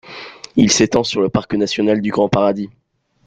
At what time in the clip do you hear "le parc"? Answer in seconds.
1.21-1.53